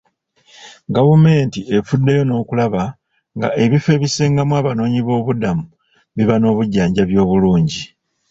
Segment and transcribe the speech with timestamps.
[0.95, 2.83] Gavumenti efuddeyo n'okulaba
[3.37, 5.65] nga ebifo ebisengamu abanoonyiboobubudamu
[6.15, 7.83] biba n'obujjanjabi obulungi.